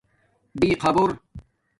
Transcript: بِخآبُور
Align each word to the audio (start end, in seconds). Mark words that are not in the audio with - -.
بِخآبُور 0.59 1.11